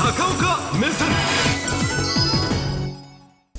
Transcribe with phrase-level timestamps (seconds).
[0.00, 1.08] 高岡目線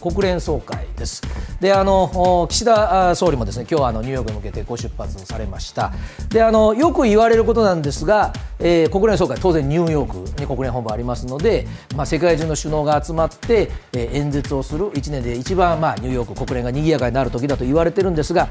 [0.02, 1.22] 国連総会です。
[1.60, 5.92] であの岸田総理もですね今日はあのニューヨークに向けてご出発されました。
[6.30, 18.50] であのよく言われることなんですが、えー、国連総会当然ニューヨークに国連本部ありますので、まあ、世界中の首脳が集まって、えー、演説をする1年で一番、まあ、ニューヨーク国連が賑やかになる時だと言われてるんですが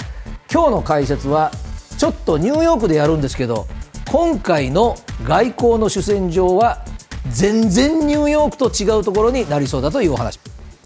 [0.48, 1.50] 今日の解説は
[1.98, 3.66] ちょっとニューヨークでやるんですけど
[4.08, 4.94] 今回の
[5.24, 6.84] 外交の主戦場は
[7.28, 10.38] 全然ニューヨークと違うところになりそうだというお話。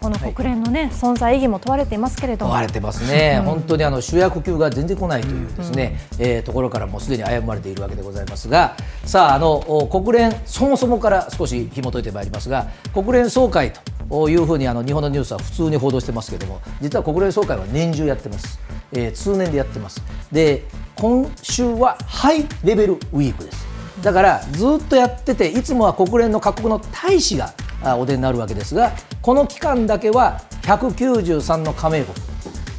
[0.04, 2.52] この国連のね、はい、存在意義も問われていますけれども。
[2.52, 8.76] 問われてますね、うん、本当にあの主役級が全然来ないというですね、うん、えー、ところからもうすでに危ぶまれているわけでございますが。
[9.06, 13.72] さああの国連そもそもから少し紐解いてまいりますが国連総会
[14.10, 18.60] というふうにあの日本のニュースは普通に報道してますけれども実は国連総会は年中やってます、
[18.92, 20.02] えー、通年でやってます。
[20.30, 20.64] で
[20.96, 23.63] 今週はハイレベルウィークです
[24.04, 27.54] だからずっとやってていつもは国連の各国の大使が
[27.98, 32.14] お出になるわけですがこの期間だけは193の加盟国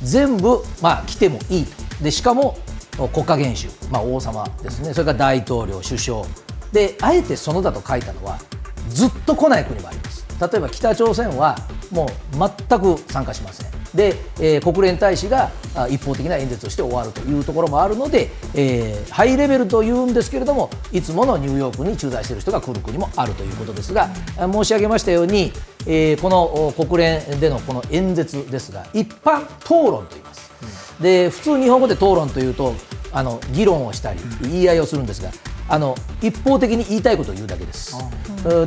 [0.03, 2.03] 全部、まあ、来てもいいと。
[2.03, 2.57] でしかも
[3.11, 4.93] 国家元首、まあ、王様ですね。
[4.93, 6.23] それから大統領首相。
[6.71, 8.37] であえてそのだと書いたのは
[8.89, 10.27] ずっと来ない国もあります。
[10.39, 11.57] 例えば北朝鮮は
[11.91, 12.09] もう
[12.69, 13.74] 全く参加しません。
[13.95, 15.51] で、えー、国連大使が
[15.89, 25.51] 一方的な演説をして終わるというところもあるので、えー、ハイレベルというんですけれどもいつものニューヨークに駐在している人が来る国もあるということですが申し上げましたように、
[25.87, 30.45] えー、この国連でのこの演説ですが一般討論と言います。
[31.01, 32.73] で普通日本語で討論というと
[33.11, 35.29] あの議論をしたり言い合いをするんですが
[35.67, 37.95] あの一方的に言いたいことを言うだけです。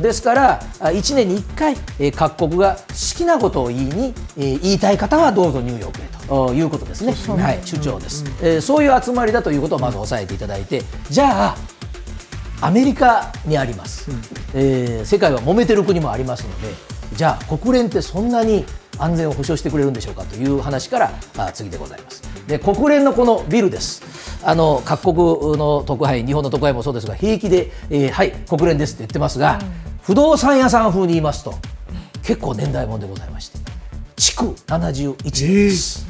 [0.01, 6.53] ですから1年に1回、え各国が好きなことを言いに、え言いたい方はどうぞニューヨークへと。
[6.53, 11.57] いうことですね、はい、主張です、うん、えー、そういう集まりだということをまず押さえていただいてじゃあ
[12.61, 14.21] アメリカにあります、うん、
[14.53, 16.67] えー、世界は揉めてる国もありますので
[17.15, 18.63] じゃあ国連ってそんなに
[18.99, 22.21] 安全を保障してくれるんでしょうかという話からあ次でございます。
[22.47, 24.01] で国連のこのビルです
[24.43, 31.53] あの各国の特派員日本の特派員もそうですが平気で、えー、はい国連ですって言ってますが、うん、不動産屋さん風に言いますと
[32.23, 33.59] 結構年代物でございまして
[34.15, 36.09] 築71年です。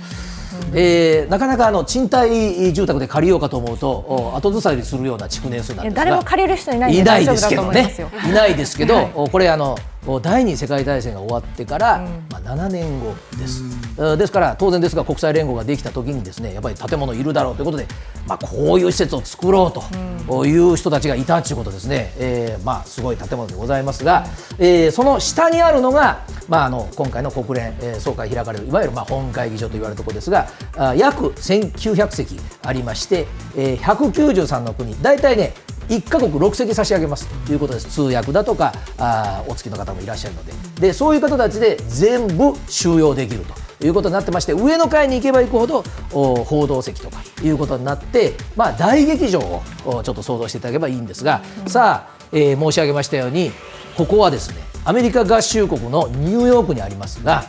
[0.73, 7.95] えー、なかなかあの賃貸住宅で借りようかと思うと、後ずさりするような築年数なんですが誰も借りる人いないいないですけどね。
[8.27, 9.77] いないですけど、はい、これあの
[10.21, 13.63] 第二次世界大戦が終わってから、うん、まあ、7年後です、
[13.97, 17.85] うん、ですから当然ですが国際連合ができた時にですねやっぱり建物いるだろうということで、
[18.27, 24.25] まあ、こういう施設を作ろうという人たちがいたということですね、えー、まあ、すごい建物でございますが、
[24.57, 35.53] うん、えー、その下にあるのが、まあ、あの今回の国連、えー、総会開かれるいわゆるまあ本会議場と言われるところですがあ約1900席ありまして、えー、193の国大体ね
[35.89, 40.53] 1か国6席差し上げますということです、通訳だとかあお付きの方もいらっしゃるので。
[40.79, 43.43] で、そういう方たちで全部収容できる
[43.79, 45.83] ということになってまして、上の階に行けば行くほど
[46.45, 53.51] 報道席とかいうことになって、まあ、大劇場をちょっと想像していただければいいんですが、さあ、えー、申し上げましたように、
[53.97, 57.45] ここはですねアメリカ合衆国のニューヨークにありますが、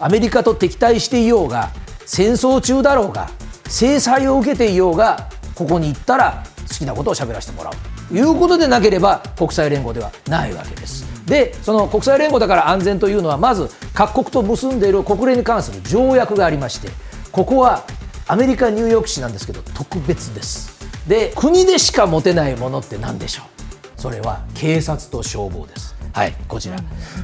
[0.00, 1.70] アメリカと敵対していようが、
[2.06, 3.30] 戦争中だろうが、
[3.68, 6.44] 制裁を受けていようが、ここに行ったら
[6.74, 7.72] 好きなことを喋らせてもらう。
[8.08, 11.04] ということでなければ国際連合ではないわけです。
[11.24, 16.88] でその国際連合だから安全というのはまず各国と結んでいる国連に関する条約がありまして
[17.32, 17.84] ここは
[18.26, 20.74] アメリカ・ニューヨーク市なんですけど特別です。
[21.08, 24.00] で国でしか持てないものって何でしょう？
[24.00, 25.94] それは警察と消防です。
[26.12, 26.76] はいこちら。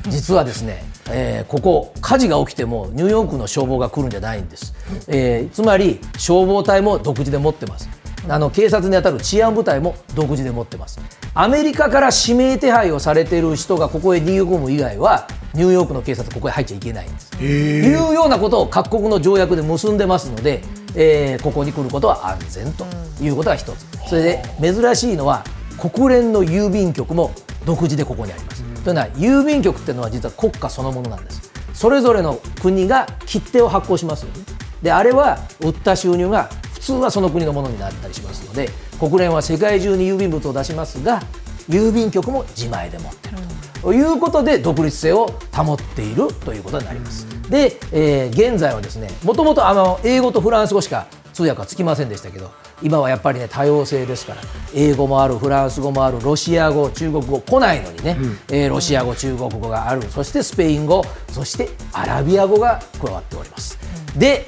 [0.09, 4.75] 実はですね、えー、ここ火事が起きてもニューヨークの消防が来るんじゃないんです、
[5.06, 7.88] えー、つまり消防隊も独自で持ってます。
[8.28, 11.00] あの警察に当たる治安部隊も独自で持ってます。
[11.34, 17.31] アメリカから指名手配をされている人がここへ逃げ込む以外はニューヨークの警察ここへ入っちゃいけないんです。
[17.36, 20.62] いうようなことを各国の条約で結んでますので、
[20.94, 22.84] えー、ここに来ることは安全と
[23.22, 23.86] いうことが一つ。
[24.08, 25.44] それで珍しいのは
[25.78, 27.32] 国連の郵便局も
[27.64, 28.62] 独自でここにあります。
[28.84, 31.50] というのは郵便局っていうのは実は国家そのものなんです。
[31.73, 34.44] それぞれの国が切手を発行しますよね。
[34.82, 36.50] であれは売った収入が
[36.81, 38.69] 普通はその国のものになったりしますので
[38.99, 41.23] 国連は世界中に郵便物を出しますが
[41.69, 43.38] 郵便局も自前で持っている
[43.82, 47.27] ということで独立性を保っているということになります。
[47.49, 52.50] で、えー、現在はですねもともとあの英語とフランス語しか通訳はつきませんでしたけど
[52.83, 54.43] 今はやっぱりね多様性ですから
[54.75, 63.79] 英語もあるフランス語もあるロシア語中国語来ないのにね、うん、えー、ロシア語中国語があるそしてスペイン語そしてアラビア語が加わっております。
[64.17, 64.47] で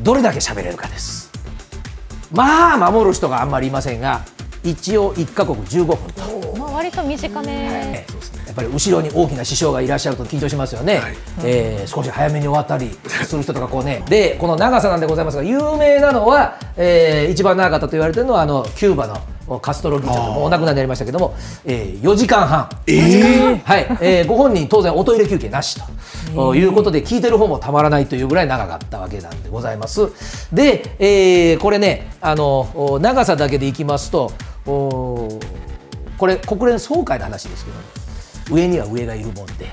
[0.00, 1.31] どれだけ喋れるかです。
[2.32, 4.22] まあ守る人があんまりいませんが
[4.64, 6.58] 一応1か国15分と。
[6.58, 8.04] まあ、割と短め、
[8.46, 14.04] やっぱり後ろに大きな師匠がいらっしゃると緊張しますよね、はい、えー、少し早めに終わったりする人とかこうね。
[14.08, 19.16] でこの長さなんでございますが有名なのは、えー、一番長かったと言われてるのはあのキューバの
[19.60, 21.34] カストロ議長もお亡くなりになりましたけども、
[21.64, 26.02] えー、4時間半、えー、はい、えー、ご本人当然おトイレ休憩なしと。
[26.54, 30.08] いうことで聞いてる方もたまらないというぐらい長かったわけなんでございます。
[30.52, 34.32] で、えー、これねあの長さだけでいきますと
[34.64, 35.40] こ
[36.26, 37.70] れ国連総会の話ですけ
[38.50, 39.72] ど、上には上がいるもんで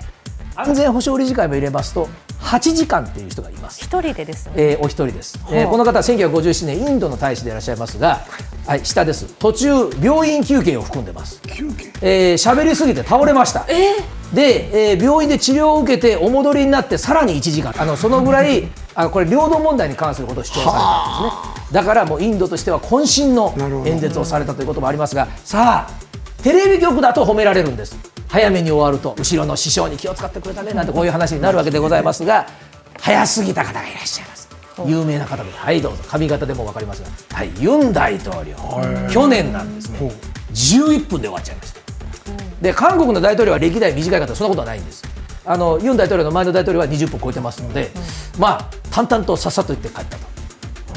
[0.56, 2.10] 安全保障理事会も入れますと
[2.42, 3.84] 8時間っていう人がいます。
[3.84, 4.54] 一人でですね。
[4.56, 5.40] えー、お一人です。
[5.52, 8.22] えー、この方は1957年インドの大使でいらっしゃいますが、
[8.70, 9.26] はい、下です。
[9.40, 11.42] 途中病院休憩を含んでます。
[11.42, 11.92] 休憩？
[12.04, 13.66] えー、喋りすぎて倒れました。
[13.68, 17.74] えー、で、えー、病院で治療を受けてお戻りになってさらに1時間。
[17.82, 21.82] あのそのぐらいあのこれ領土問題に関することを主張されたんですね。
[21.82, 23.56] だからもうインドとしては渾身の
[23.88, 27.98] 演説をされたということもありますが、さあテレビ局だと褒められるんです。
[28.28, 32.46] 早めに終わると後ろの師匠に気を使ってくれたねなんてこういう話になるわけでございますが
[33.00, 34.39] 早すぎた方がいらっしゃいます
[34.88, 36.04] 有名な方ではいどうぞ。
[36.08, 38.56] 髪型でも分かりますが、はい、ユン大統領。
[39.12, 40.12] 去年なんですね。
[40.54, 41.80] 11分で終わっちゃいました。
[42.62, 45.04] で韓国の大統領は歴代短い方そんなことはないんです。
[45.46, 47.92] あのユン大統領の前の大統領は20分超えてますので、
[48.38, 50.28] まあ淡々とさっさと言って帰ったと。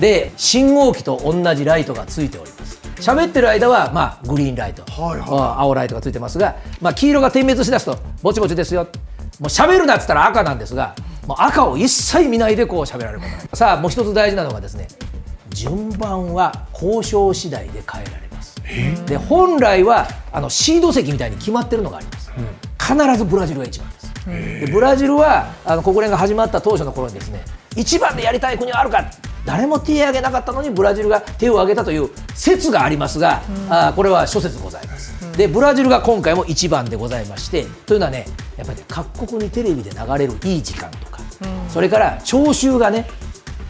[0.01, 2.81] で信号機と同じライトがついております。
[2.97, 8.85] 喋ってる間は、まあ、グリーンライト、はいはい、青ライトがついてますが、まあ、黄色が点滅しだすとぼちぼちですよ。
[8.85, 8.89] も
[9.41, 10.95] う喋るなっつったら赤なんですが
[11.27, 13.57] もう赤を一切見ないでこう喋られること。
[13.57, 14.89] さあもう一つ大事なのがですね
[15.51, 18.61] 順番は交渉次第で変えられます。
[19.07, 24.13] で本来はあのシード席みたいに決まってるのがあります、うん、必ずブラジルが一番です。
[24.67, 27.45] でブラジルはあの国連が始まった当初の頃にですね
[27.77, 29.05] 一番でやりたい国はあるか。
[29.45, 38.25] 誰も手を挙げなかったのにブラジルが手を挙げたという説がありますが、うん、あこれは諸説ございます、うん、でブラジルが今回も一番でございましてというのはね
[38.57, 41.11] やっぱり、ね、各国にテレビで流れるいい時間と。
[41.11, 41.12] か、
[41.45, 43.09] うん、それから聴衆がね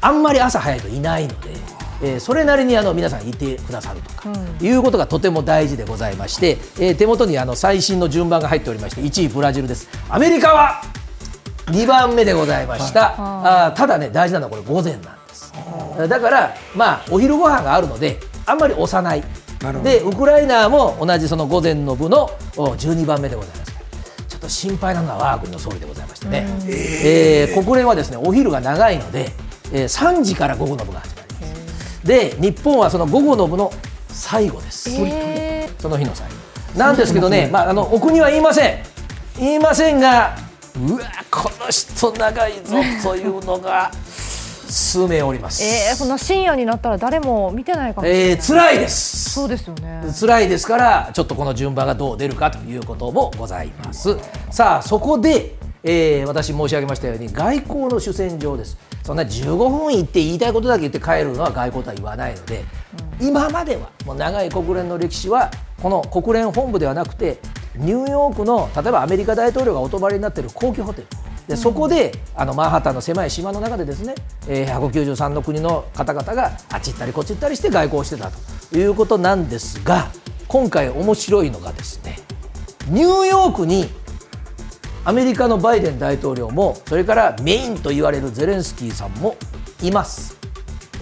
[0.01, 1.51] あんまり朝早いといないので、
[2.03, 9.89] えー、それなりにあの皆さんいてくださるとか、いうことがとても大事でございまして、えー、手元にあの最新の順番が入っておりまして1位ブラジルです。
[10.09, 10.83] アメリカは
[11.67, 15.53] 2番目でございました、はい、あただね大事なのはこれ午前なんです。
[16.09, 19.23] だからまあお昼ご飯があるのであんまり押さない。
[19.85, 23.72] でウクライナも同じその午前の部の12番目でございます
[24.43, 29.31] と心配なのは我が国の総理でございましてね、えー、国連はですねお昼が長いので、
[29.73, 32.07] えー、3時から午後の部が始まります。
[32.07, 33.73] で日本はその午後の部の
[34.09, 34.91] 最後です、
[35.79, 36.35] その日の最後。
[36.77, 38.83] なんですけどね、まあ、あのお国は言いません。
[39.39, 40.37] 言いませんが
[40.77, 41.01] うわ
[41.31, 43.91] この人長いぞというのが
[44.73, 45.63] 数名おります。
[45.63, 48.31] えー、この深夜になったら誰も見てないかもしれない。
[48.31, 49.31] えー、辛いです。
[49.31, 50.03] そうですよね。
[50.19, 54.17] 辛いですからちょっとこの順番がどう出るかということもございます。
[54.51, 58.79] さあそこで、えー、私申し上げましたように外交の主戦場です。
[59.03, 62.65] そんな15分行って言いたいことだけ言って帰るのは外交とは言わないので、
[63.21, 65.51] うん、今まではもう長い国連の歴史は
[65.83, 67.39] この国連本部ではなくて
[67.75, 71.09] ニューヨークの例えばアメリカ大統領がお泊まりになっている高級ホテル
[71.49, 74.15] でそこであのマンハッタンの狭い島の中でですね、
[74.49, 78.31] えー、193の国の方々があっち行ったりこっち行ったりして外交してた
[78.71, 80.11] ということなんですが
[80.49, 82.19] 今回面白いのがですね
[82.89, 83.89] ニューヨークに
[85.05, 89.37] アメリカのバイデン大統領もそれからメインと言われるゼレンスキーさんも
[89.83, 90.39] います、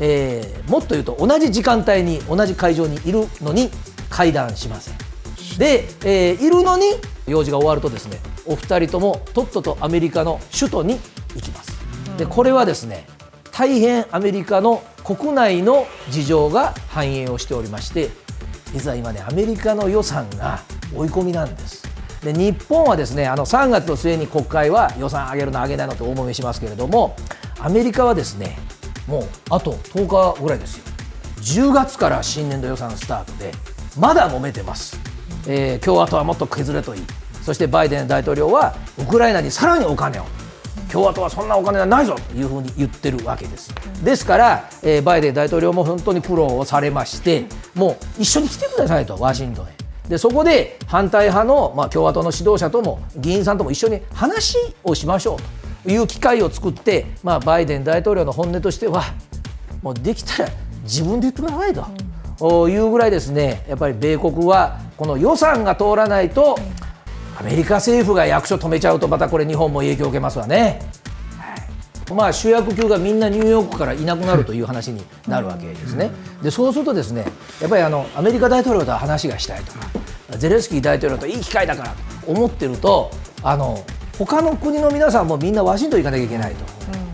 [0.00, 3.70] えー、もっと言うと同じ時間帯に同じ会場にいるのに
[4.09, 5.11] 会談しません。
[5.59, 6.85] で、えー、いるのに
[7.26, 8.18] 用事が終わるとですね
[8.50, 10.99] お二人ともとっととアメリカの首都に
[11.35, 11.71] 行きます。
[12.19, 13.07] でこれはですね
[13.52, 18.11] 大変アメリカの国内の事情が反映をしておりまして
[18.73, 20.61] 実は今ねアメリカの予算が
[20.95, 21.88] 追い込みなんです。
[22.25, 27.16] で日本はですねあの3月の末に国会は予算上げるの上げないのと大揉めしますけれども
[27.61, 28.59] アメリカはですね
[29.07, 30.85] もうあと10日ぐらいですよ。
[31.40, 33.52] 10月から新年度予算スタートで
[33.97, 35.00] まだ揉めてます、
[35.49, 37.02] えー、共和党はもっと削れといい
[37.50, 40.25] そしてバイデン大統領はウクライナにさらにお金を
[40.88, 43.75] 共和党はそんなお金はないぞというふうに言ってるわけです。
[44.04, 49.71] ですから、えー、バイデン大統領も本当に苦労をされまして、もう一緒に来てくださいと、ワシントンへ。
[50.09, 59.02] でそこで反対派の、まあ、共和党の指導者とも議員さんとも一緒に話をしましょうという機会を作って、まあ、バイデン大統領の本音としては、
[59.83, 60.50] もうできたら
[60.85, 62.11] 自分で言ってくださいと。
[62.69, 66.59] いうぐらいですねやっぱり米国はこの予算が通らないと、
[67.40, 70.82] アメリカ政府が役所止めちゃうとまたこれ日本も影響を受けますわね。
[72.14, 76.11] まあ、主役級がみんなニューヨークからいなくなるという話になるわけですね。
[76.42, 77.25] でそうするとですね
[77.61, 79.78] やっぱりあのアメリカ大統領とは話がしたいとか
[80.37, 83.11] ゼレンスキー大統領といい機会だからと思ってると
[83.42, 83.82] あの
[84.18, 86.54] 他の国の皆さんもみんなワシントン行かなきゃいけない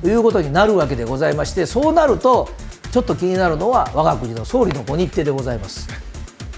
[0.02, 2.49] と、いうことになるわけでございましてそうなると
[2.90, 5.88] ちょっと気になるのは我が国の総理のご日程でございます。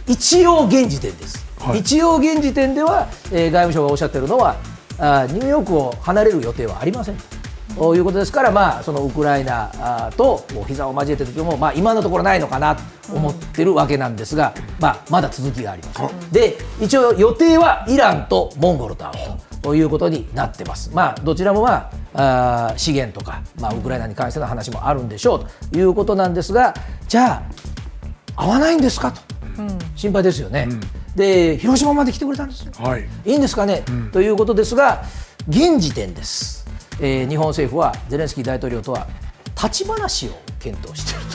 [0.07, 1.81] 一応現時点です、はい。
[1.81, 4.57] 一応現時点では、えー外務省がおっしゃってるのは
[4.99, 7.17] あーニューヨークを離れる予定はありません。
[7.77, 12.83] ということですから、まあ、そのウクライナと膝を交えてる時も、まあ、今のところないのかなと
[13.15, 16.33] 思ってるわけなんですが、まあ、まだ続きがあります。
[16.33, 20.91] で一応予定はイランとモンゴルと会うということになってます。
[20.93, 26.75] まあ、どちらも、まあ、あー資源とか、まあ、ウクライナに関しての話もあるんでしょうということなんですが
[27.07, 27.45] じゃ
[28.35, 29.13] あ会わないんですか？
[29.13, 29.21] と。
[29.95, 30.69] 心配ですよね。
[31.17, 32.73] で広島まで来てくれたんですよ。
[32.79, 33.09] はい。
[33.25, 35.05] いいんですかね、ということですが、
[35.49, 36.67] 現時点です、
[37.01, 39.07] えー日本政府はゼレンスキー大統領とは
[39.57, 41.27] 立ち話を検討している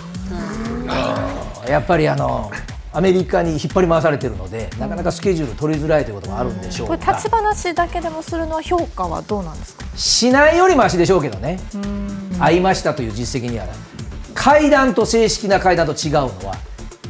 [1.66, 2.52] と、やっぱりあの
[2.94, 9.86] アメリカに引っ張り回されているので、なかなかスケジュール取りづらいということもあるんでしょうが、これ立ち話だけでもするのは評価はどうなんですか？
[9.96, 11.60] しないよりましでしょうけどね、
[12.40, 13.80] 会いましたという実績にはなる
[14.36, 16.56] 会談と正式な会談と違うのは、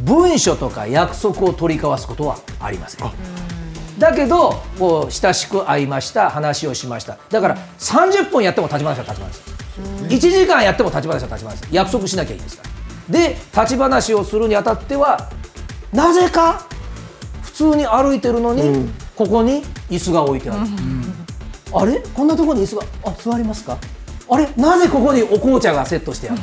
[0.03, 3.11] 文書とか約束を取り交わすことはありません。
[3.97, 7.17] だけどこう親しく会いました話をしました。
[7.29, 9.41] だから30分やっても立ち話は立ち話。
[10.09, 11.63] 1時間やっても立ち話は立ち話。
[11.71, 12.69] 約束しなきゃいいですから。
[13.19, 15.29] で立ち話をするにあたっては
[15.93, 16.67] なぜか
[17.41, 20.61] 普通に歩いてるのに、ここに椅子が置いてある、
[21.71, 21.99] あれ？
[21.99, 23.77] こんなところに椅子があ座りますか？
[24.27, 24.49] あれ？
[24.57, 26.41] なぜここにお紅茶がセットしてある？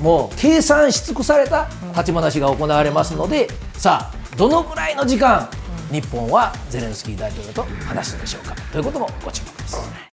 [0.00, 5.48] もう計算し尽くされた立ち話が行われますので、さあどのぐらいの時間
[5.90, 10.07] 日本はゼレンスキー大統領と話すんでしょうかということもご注目です。